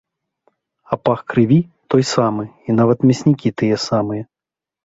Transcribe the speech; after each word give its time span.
А 0.81 0.93
пах 1.07 1.19
крыві 1.33 1.59
той 1.95 2.03
самы 2.13 2.45
і 2.67 2.77
нават 2.81 2.99
мяснікі 3.11 3.55
тыя 3.61 3.77
самыя. 3.89 4.23